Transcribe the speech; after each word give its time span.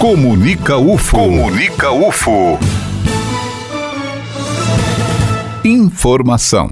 Comunica 0.00 0.78
UFO. 0.78 1.18
Comunica 1.18 1.92
UFO. 1.92 2.58
Informação. 5.62 6.70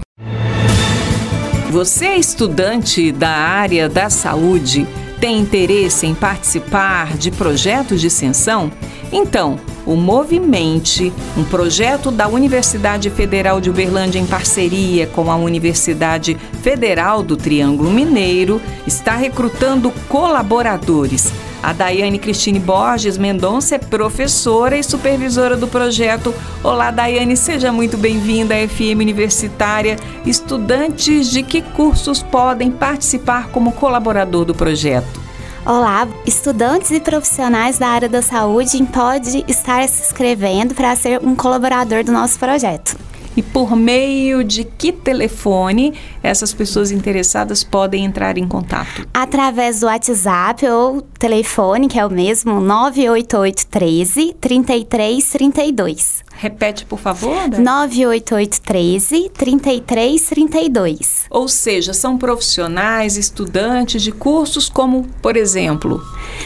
Você 1.69 2.07
é 2.07 2.17
estudante 2.17 3.11
da 3.11 3.29
área 3.29 3.87
da 3.87 4.09
saúde? 4.09 4.87
Tem 5.21 5.37
interesse 5.37 6.07
em 6.07 6.15
participar 6.15 7.15
de 7.17 7.29
projetos 7.29 8.01
de 8.01 8.07
extensão? 8.07 8.71
Então, 9.11 9.59
o 9.85 9.95
Movimente, 9.95 11.13
um 11.37 11.43
projeto 11.43 12.09
da 12.09 12.27
Universidade 12.27 13.11
Federal 13.11 13.61
de 13.61 13.69
Uberlândia 13.69 14.17
em 14.17 14.25
parceria 14.25 15.05
com 15.05 15.29
a 15.29 15.35
Universidade 15.35 16.35
Federal 16.63 17.21
do 17.21 17.37
Triângulo 17.37 17.91
Mineiro, 17.91 18.59
está 18.87 19.15
recrutando 19.15 19.91
colaboradores. 20.07 21.31
A 21.61 21.73
Daiane 21.73 22.17
Cristine 22.17 22.59
Borges 22.59 23.17
Mendonça 23.17 23.75
é 23.75 23.77
professora 23.77 24.77
e 24.77 24.83
supervisora 24.83 25.57
do 25.57 25.67
projeto. 25.67 26.33
Olá, 26.63 26.89
Daiane, 26.89 27.35
seja 27.35 27.71
muito 27.71 27.97
bem-vinda 27.97 28.55
à 28.55 28.67
FM 28.67 29.01
Universitária. 29.01 29.97
Estudantes 30.25 31.29
de 31.29 31.43
que 31.43 31.61
cursos 31.61 32.23
podem 32.23 32.71
participar 32.71 33.49
como 33.49 33.73
colaborador 33.73 34.45
do 34.45 34.55
projeto? 34.55 35.19
Olá, 35.65 36.07
estudantes 36.25 36.91
e 36.91 37.01
profissionais 37.01 37.77
da 37.77 37.89
área 37.89 38.07
da 38.07 38.21
saúde 38.21 38.81
podem 38.85 39.43
estar 39.45 39.87
se 39.89 40.01
inscrevendo 40.01 40.73
para 40.73 40.95
ser 40.95 41.19
um 41.21 41.35
colaborador 41.35 42.05
do 42.05 42.11
nosso 42.13 42.39
projeto. 42.39 43.08
E 43.39 43.41
por 43.41 43.73
meio 43.73 44.43
de 44.43 44.65
que 44.65 44.91
telefone 44.91 45.93
essas 46.21 46.53
pessoas 46.53 46.91
interessadas 46.91 47.63
podem 47.63 48.03
entrar 48.03 48.37
em 48.37 48.45
contato? 48.45 49.07
Através 49.13 49.79
do 49.79 49.85
WhatsApp 49.85 50.67
ou 50.67 51.01
telefone, 51.01 51.87
que 51.87 51.97
é 51.97 52.05
o 52.05 52.11
mesmo, 52.11 52.59
98813 52.59 54.35
3332. 54.41 56.27
Repete, 56.39 56.85
por 56.85 56.99
favor. 56.99 57.33
98813 57.49 59.29
3332. 59.29 61.25
Ou 61.29 61.49
seja, 61.49 61.93
são 61.93 62.17
profissionais, 62.17 63.17
estudantes 63.17 64.01
de 64.01 64.13
cursos 64.13 64.69
como, 64.69 65.05
por 65.21 65.35
exemplo, 65.35 66.01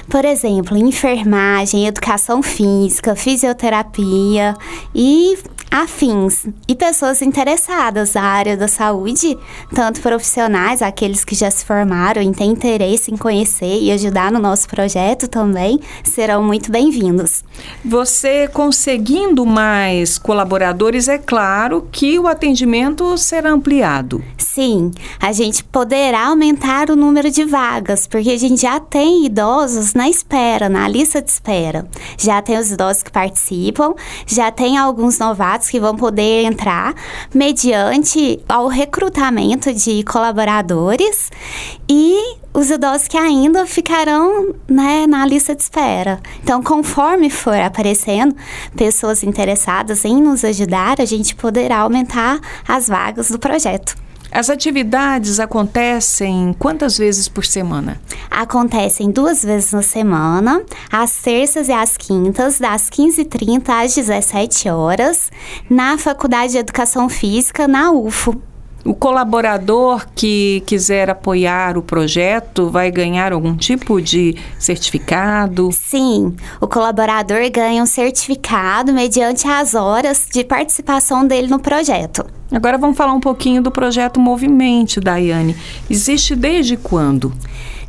por 0.09 0.25
exemplo, 0.25 0.75
enfermagem, 0.75 1.85
educação 1.85 2.41
física, 2.41 3.15
fisioterapia 3.15 4.55
e 4.95 5.37
afins 5.73 6.45
e 6.67 6.75
pessoas 6.75 7.19
interessadas 7.19 8.13
na 8.13 8.21
área 8.21 8.55
da 8.55 8.67
saúde, 8.67 9.35
tanto 9.73 10.01
profissionais, 10.01 10.83
aqueles 10.83 11.25
que 11.25 11.33
já 11.33 11.49
se 11.49 11.65
formaram 11.65 12.21
e 12.21 12.31
têm 12.31 12.51
interesse 12.51 13.11
em 13.11 13.17
conhecer 13.17 13.81
e 13.81 13.91
ajudar 13.91 14.31
no 14.31 14.37
nosso 14.37 14.67
projeto 14.67 15.27
também, 15.27 15.79
serão 16.03 16.43
muito 16.43 16.71
bem-vindos. 16.71 17.43
Você 17.83 18.47
conseguindo 18.49 19.47
mais 19.47 20.19
colaboradores, 20.19 21.07
é 21.07 21.17
claro 21.17 21.87
que 21.91 22.19
o 22.19 22.27
atendimento 22.27 23.17
será 23.17 23.49
ampliado. 23.49 24.23
Sim, 24.37 24.91
a 25.19 25.31
gente 25.31 25.63
poderá 25.63 26.27
aumentar 26.27 26.91
o 26.91 26.95
número 26.95 27.31
de 27.31 27.43
vagas, 27.45 28.05
porque 28.05 28.29
a 28.29 28.37
gente 28.37 28.61
já 28.61 28.79
tem 28.79 29.25
idosos 29.25 29.95
na 29.95 30.07
espera, 30.07 30.69
na 30.69 30.87
lista 30.87 31.19
de 31.19 31.31
espera. 31.31 31.87
Já 32.15 32.43
tem 32.43 32.59
os 32.59 32.69
idosos 32.69 33.01
que 33.01 33.11
participam, 33.11 33.95
já 34.27 34.51
tem 34.51 34.77
alguns 34.77 35.17
novatos 35.17 35.62
que 35.69 35.79
vão 35.79 35.95
poder 35.95 36.45
entrar 36.45 36.93
mediante 37.33 38.39
ao 38.47 38.67
recrutamento 38.67 39.73
de 39.73 40.03
colaboradores 40.03 41.31
e 41.89 42.37
os 42.53 42.69
idosos 42.69 43.07
que 43.07 43.17
ainda 43.17 43.65
ficarão 43.65 44.53
né, 44.67 45.07
na 45.07 45.25
lista 45.25 45.55
de 45.55 45.63
espera. 45.63 46.21
Então, 46.43 46.61
conforme 46.61 47.29
for 47.29 47.55
aparecendo 47.55 48.35
pessoas 48.75 49.23
interessadas 49.23 50.05
em 50.05 50.21
nos 50.21 50.43
ajudar, 50.43 51.01
a 51.01 51.05
gente 51.05 51.35
poderá 51.35 51.79
aumentar 51.79 52.39
as 52.67 52.87
vagas 52.87 53.31
do 53.31 53.39
projeto. 53.39 54.02
As 54.35 54.49
atividades 54.49 55.39
acontecem 55.39 56.55
quantas 56.57 56.97
vezes 56.97 57.27
por 57.27 57.45
semana? 57.45 58.01
Acontecem 58.31 59.11
duas 59.11 59.43
vezes 59.43 59.71
na 59.71 59.83
semana, 59.83 60.63
às 60.91 61.17
terças 61.17 61.69
e 61.69 61.71
às 61.71 61.95
quintas, 61.95 62.57
das 62.57 62.89
15h30 62.89 63.69
às 63.69 63.93
17 63.93 64.69
horas, 64.69 65.31
na 65.69 65.99
Faculdade 65.99 66.53
de 66.53 66.57
Educação 66.57 67.07
Física, 67.09 67.67
na 67.67 67.91
UFO. 67.91 68.41
O 68.83 68.95
colaborador 68.95 70.07
que 70.15 70.63
quiser 70.65 71.11
apoiar 71.11 71.77
o 71.77 71.83
projeto 71.83 72.71
vai 72.71 72.89
ganhar 72.89 73.33
algum 73.33 73.55
tipo 73.55 74.01
de 74.01 74.35
certificado? 74.57 75.69
Sim, 75.71 76.35
o 76.59 76.67
colaborador 76.67 77.49
ganha 77.51 77.83
um 77.83 77.85
certificado 77.85 78.91
mediante 78.91 79.47
as 79.47 79.75
horas 79.75 80.27
de 80.33 80.43
participação 80.43 81.25
dele 81.25 81.47
no 81.47 81.59
projeto. 81.59 82.25
Agora 82.53 82.77
vamos 82.77 82.95
falar 82.95 83.13
um 83.13 83.19
pouquinho 83.19 83.63
do 83.63 83.71
projeto 83.71 84.19
Movimente, 84.19 84.99
Daiane. 84.99 85.55
Existe 85.89 86.35
desde 86.35 86.77
quando? 86.77 87.33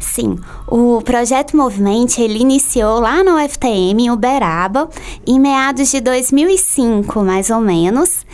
Sim, 0.00 0.38
o 0.66 1.02
projeto 1.02 1.56
Movimente 1.56 2.20
ele 2.22 2.38
iniciou 2.38 2.98
lá 2.98 3.22
no 3.22 3.36
UFTM 3.36 4.04
em 4.04 4.10
Uberaba 4.10 4.88
em 5.26 5.38
meados 5.38 5.90
de 5.90 6.00
2005, 6.00 7.22
mais 7.22 7.50
ou 7.50 7.60
menos. 7.60 8.24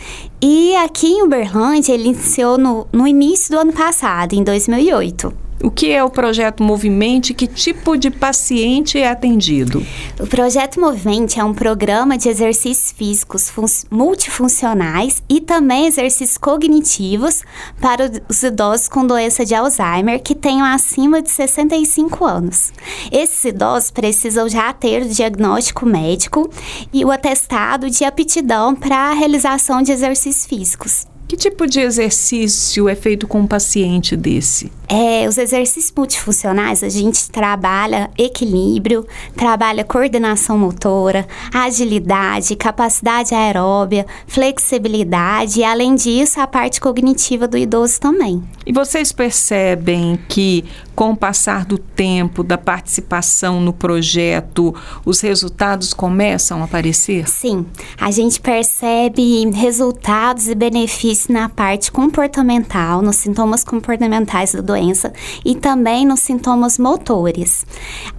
E 0.41 0.75
aqui 0.77 1.07
em 1.07 1.23
Uberlândia 1.23 1.93
ele 1.93 2.09
iniciou 2.09 2.57
no, 2.57 2.87
no 2.91 3.07
início 3.07 3.51
do 3.51 3.59
ano 3.59 3.73
passado, 3.73 4.33
em 4.33 4.43
2008. 4.43 5.50
O 5.63 5.69
que 5.69 5.91
é 5.91 6.03
o 6.03 6.09
projeto 6.09 6.63
Movimente? 6.63 7.33
Que 7.33 7.45
tipo 7.45 7.95
de 7.95 8.09
paciente 8.09 8.97
é 8.97 9.07
atendido? 9.07 9.85
O 10.19 10.25
projeto 10.25 10.79
Movimente 10.79 11.39
é 11.39 11.43
um 11.43 11.53
programa 11.53 12.17
de 12.17 12.29
exercícios 12.29 12.91
físicos 12.91 13.51
multifuncionais 13.91 15.21
e 15.29 15.39
também 15.39 15.85
exercícios 15.85 16.37
cognitivos 16.37 17.43
para 17.79 18.11
os 18.27 18.41
idosos 18.41 18.87
com 18.87 19.05
doença 19.05 19.45
de 19.45 19.53
Alzheimer 19.53 20.21
que 20.21 20.33
tenham 20.33 20.65
acima 20.65 21.21
de 21.21 21.29
65 21.29 22.25
anos. 22.25 22.73
Esses 23.11 23.45
idosos 23.45 23.91
precisam 23.91 24.49
já 24.49 24.73
ter 24.73 25.03
o 25.03 25.09
diagnóstico 25.09 25.85
médico 25.85 26.49
e 26.91 27.05
o 27.05 27.11
atestado 27.11 27.89
de 27.89 28.03
aptidão 28.03 28.73
para 28.73 29.11
a 29.11 29.13
realização 29.13 29.83
de 29.83 29.91
exercícios 29.91 30.45
físicos. 30.47 31.05
Que 31.27 31.37
tipo 31.37 31.65
de 31.67 31.79
exercício 31.79 32.89
é 32.89 32.95
feito 32.95 33.27
com 33.27 33.41
um 33.41 33.47
paciente 33.47 34.17
desse? 34.17 34.71
É, 34.93 35.25
os 35.25 35.37
exercícios 35.37 35.93
multifuncionais, 35.95 36.83
a 36.83 36.89
gente 36.89 37.31
trabalha 37.31 38.11
equilíbrio, 38.17 39.07
trabalha 39.37 39.85
coordenação 39.85 40.57
motora, 40.57 41.25
agilidade, 41.53 42.57
capacidade 42.57 43.33
aeróbia, 43.33 44.05
flexibilidade 44.27 45.61
e, 45.61 45.63
além 45.63 45.95
disso, 45.95 46.41
a 46.41 46.45
parte 46.45 46.81
cognitiva 46.81 47.47
do 47.47 47.57
idoso 47.57 48.01
também. 48.01 48.43
E 48.65 48.73
vocês 48.73 49.13
percebem 49.13 50.19
que, 50.27 50.65
com 50.93 51.11
o 51.11 51.15
passar 51.15 51.63
do 51.63 51.77
tempo, 51.77 52.43
da 52.43 52.57
participação 52.57 53.61
no 53.61 53.71
projeto, 53.71 54.75
os 55.05 55.21
resultados 55.21 55.93
começam 55.93 56.61
a 56.61 56.65
aparecer? 56.65 57.29
Sim, 57.29 57.65
a 57.97 58.11
gente 58.11 58.41
percebe 58.41 59.49
resultados 59.51 60.49
e 60.49 60.53
benefícios 60.53 61.29
na 61.29 61.47
parte 61.47 61.89
comportamental, 61.93 63.01
nos 63.01 63.15
sintomas 63.15 63.63
comportamentais 63.63 64.51
da 64.51 64.59
doença 64.59 64.80
doença 64.81 65.13
e 65.45 65.55
também 65.55 66.05
nos 66.05 66.19
sintomas 66.19 66.77
motores. 66.79 67.65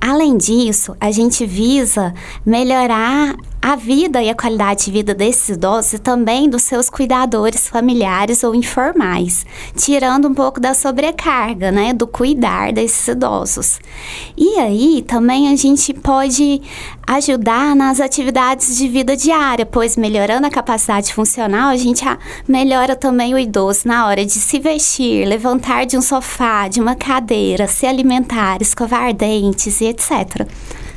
Além 0.00 0.36
disso, 0.36 0.94
a 1.00 1.10
gente 1.10 1.44
visa 1.44 2.14
melhorar 2.46 3.36
a 3.62 3.76
vida 3.76 4.20
e 4.20 4.28
a 4.28 4.34
qualidade 4.34 4.86
de 4.86 4.90
vida 4.90 5.14
desses 5.14 5.50
idosos 5.50 5.92
e 5.92 5.98
também 6.00 6.50
dos 6.50 6.62
seus 6.62 6.90
cuidadores 6.90 7.68
familiares 7.68 8.42
ou 8.42 8.56
informais, 8.56 9.46
tirando 9.76 10.26
um 10.26 10.34
pouco 10.34 10.58
da 10.58 10.74
sobrecarga, 10.74 11.70
né, 11.70 11.92
do 11.92 12.08
cuidar 12.08 12.72
desses 12.72 13.06
idosos. 13.06 13.78
E 14.36 14.58
aí 14.58 15.04
também 15.06 15.48
a 15.48 15.54
gente 15.54 15.94
pode 15.94 16.60
ajudar 17.06 17.76
nas 17.76 18.00
atividades 18.00 18.76
de 18.76 18.88
vida 18.88 19.16
diária, 19.16 19.64
pois 19.64 19.96
melhorando 19.96 20.48
a 20.48 20.50
capacidade 20.50 21.14
funcional, 21.14 21.68
a 21.68 21.76
gente 21.76 22.04
melhora 22.48 22.96
também 22.96 23.32
o 23.32 23.38
idoso 23.38 23.86
na 23.86 24.08
hora 24.08 24.26
de 24.26 24.32
se 24.32 24.58
vestir, 24.58 25.24
levantar 25.24 25.86
de 25.86 25.96
um 25.96 26.02
sofá, 26.02 26.66
de 26.66 26.80
uma 26.80 26.96
cadeira, 26.96 27.68
se 27.68 27.86
alimentar, 27.86 28.60
escovar 28.60 29.14
dentes 29.14 29.80
e 29.80 29.84
etc. 29.84 30.48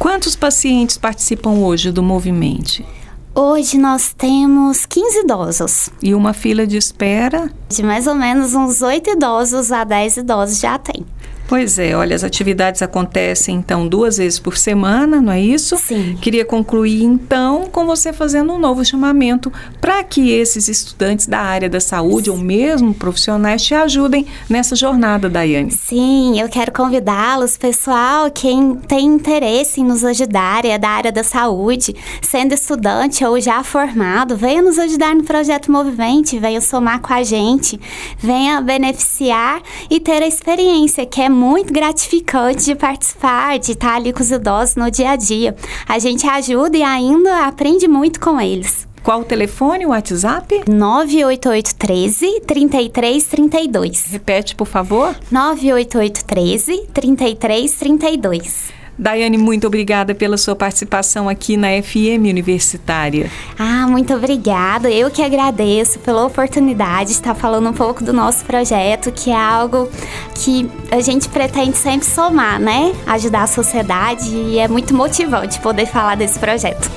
Quantos 0.06 0.36
pacientes 0.36 1.00
participam 1.00 1.54
hoje 1.62 1.92
do 1.92 2.04
movimento? 2.04 2.86
Hoje 3.34 3.76
nós 3.80 4.14
temos 4.14 4.86
15 4.86 5.22
idosos. 5.22 5.90
E 6.00 6.14
uma 6.14 6.32
fila 6.32 6.68
de 6.68 6.78
espera? 6.78 7.52
De 7.68 7.82
mais 7.82 8.06
ou 8.06 8.14
menos 8.14 8.54
uns 8.54 8.84
8 8.84 9.10
idosos 9.10 9.72
a 9.72 9.84
10 9.84 10.18
idosos 10.18 10.60
já 10.60 10.78
tem. 10.78 11.04
Pois 11.48 11.78
é, 11.78 11.96
olha, 11.96 12.16
as 12.16 12.24
atividades 12.24 12.82
acontecem 12.82 13.56
então 13.58 13.88
duas 13.88 14.18
vezes 14.18 14.40
por 14.40 14.58
semana, 14.58 15.22
não 15.22 15.32
é 15.32 15.40
isso? 15.40 15.78
Sim. 15.78 16.18
Queria 16.20 16.44
concluir 16.44 17.04
então 17.04 17.68
com 17.72 17.86
você 17.86 18.12
fazendo 18.12 18.54
um 18.54 18.60
novo 18.60 18.84
chamamento 18.84 19.54
para 19.80 20.04
que 20.04 20.32
esses 20.32 20.68
estudantes 20.68 21.28
da 21.28 21.40
área 21.40 21.70
da 21.70 21.80
saúde 21.80 22.32
ou 22.32 22.38
mesmo 22.38 22.94
profissionais 22.94 23.64
te 23.64 23.76
ajudem 23.76 24.26
nessa 24.50 24.76
jornada, 24.76 25.30
Daiane. 25.30 25.72
Sim, 25.72 26.40
eu 26.40 26.50
quero 26.50 26.72
convidá-los, 26.72 27.58
pessoal, 27.58 28.32
quem 28.32 28.76
tem 28.76 29.06
interesse 29.06 29.82
em 29.82 29.86
nos 29.86 30.04
ajudar, 30.04 30.66
é 30.66 30.78
da 30.78 30.90
área 30.90 31.12
da 31.12 31.24
saúde, 31.24 31.96
sendo 32.22 32.54
estudante 32.54 33.24
ou 33.24 33.40
já 33.40 33.64
formado, 33.64 34.36
venha 34.36 34.62
nos 34.62 34.80
ajudar 34.80 35.16
no 35.16 35.24
projeto 35.24 35.72
Movimento, 35.72 36.40
venha 36.40 36.62
somar 36.62 37.02
com 37.02 37.14
a 37.14 37.22
gente, 37.22 37.80
venha 38.18 38.62
beneficiar 38.62 39.62
e 39.90 40.00
ter 40.00 40.24
a 40.24 40.28
experiência 40.28 41.06
que 41.06 41.22
é 41.22 41.30
muito 41.36 41.72
gratificante 41.72 42.66
de 42.66 42.76
participar, 42.76 43.60
de 43.60 43.74
estar 43.74 43.96
ali 43.96 44.14
com 44.14 44.22
os 44.22 44.32
idosos 44.32 44.76
no 44.76 44.90
dia 44.90 45.12
a 45.12 45.16
dia. 45.16 45.56
A 45.88 46.00
gente 46.00 46.26
ajuda 46.26 46.78
e 46.78 46.84
ainda 46.84 47.46
aprende 47.46 47.88
muito 47.88 48.20
com 48.20 48.40
eles. 48.40 48.88
Qual 49.04 49.22
o 49.22 49.24
telefone, 49.24 49.86
o 49.86 49.90
WhatsApp? 49.90 50.64
98813 50.68 52.42
3332. 52.42 54.08
Repete, 54.08 54.56
por 54.56 54.66
favor. 54.66 55.16
98813 55.30 56.88
3332. 56.92 58.75
Daiane, 58.98 59.38
muito 59.38 59.68
obrigada 59.68 60.16
pela 60.16 60.38
sua 60.38 60.56
participação 60.56 61.28
aqui 61.28 61.58
na 61.58 61.68
FM 61.82 62.30
Universitária. 62.30 63.30
Ah, 63.60 63.86
muito 63.88 64.14
obrigada. 64.14 64.90
Eu 64.90 65.12
que 65.12 65.22
agradeço 65.22 66.00
pela 66.00 66.26
oportunidade 66.26 67.10
de 67.10 67.16
estar 67.16 67.36
falando 67.36 67.70
um 67.70 67.74
pouco 67.74 68.04
do 68.04 68.14
nosso 68.14 68.46
projeto, 68.46 69.12
que 69.12 69.30
é 69.32 69.36
algo 69.36 69.90
que 70.34 70.70
a 70.92 71.02
gente 71.02 71.28
pretende 71.30 71.78
sempre 71.78 72.08
somar, 72.08 72.60
né? 72.60 72.94
Ajudar 73.06 73.44
a 73.44 73.48
sociedade 73.48 74.30
e 74.30 74.60
é 74.60 74.68
muito 74.68 74.94
motivante 74.96 75.60
poder 75.60 75.86
falar 75.86 76.16
desse 76.16 76.40
projeto. 76.40 76.90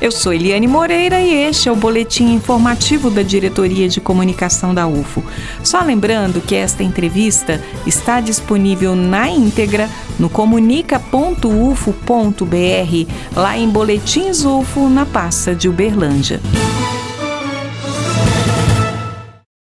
Eu 0.00 0.10
sou 0.10 0.32
Eliane 0.32 0.66
Moreira 0.66 1.20
e 1.20 1.32
este 1.32 1.68
é 1.68 1.72
o 1.72 1.76
boletim 1.76 2.34
informativo 2.34 3.10
da 3.10 3.22
Diretoria 3.22 3.88
de 3.88 4.00
Comunicação 4.00 4.74
da 4.74 4.86
UFO. 4.86 5.22
Só 5.62 5.80
lembrando 5.80 6.40
que 6.40 6.54
esta 6.54 6.82
entrevista 6.82 7.62
está 7.86 8.20
disponível 8.20 8.94
na 8.94 9.28
íntegra 9.28 9.88
no 10.18 10.28
comunica.ufo.br, 10.28 13.12
lá 13.34 13.56
em 13.56 13.68
Boletins 13.68 14.44
UFO, 14.44 14.88
na 14.88 15.06
pasta 15.06 15.54
de 15.54 15.68
Uberlândia. 15.68 16.40